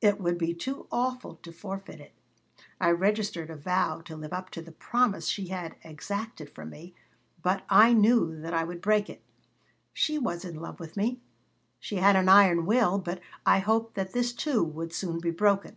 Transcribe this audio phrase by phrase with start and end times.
[0.00, 2.12] It would be too awful to forfeit it."
[2.80, 6.94] I registered a vow to live up to the promise she had exacted from me,
[7.44, 9.22] but I knew that I would break it
[9.92, 11.20] She was in love with me.
[11.78, 15.76] She had an iron will, but I hoped that this, too, would soon be broken.